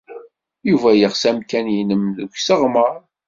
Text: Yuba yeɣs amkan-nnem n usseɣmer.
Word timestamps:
Yuba 0.69 0.89
yeɣs 0.93 1.23
amkan-nnem 1.29 2.03
n 2.13 2.17
usseɣmer. 2.25 2.95